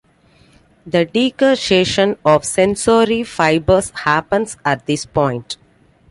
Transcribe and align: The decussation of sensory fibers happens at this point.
The 0.87 1.05
decussation 1.05 2.17
of 2.25 2.43
sensory 2.43 3.23
fibers 3.23 3.91
happens 3.91 4.57
at 4.65 4.87
this 4.87 5.05
point. 5.05 5.57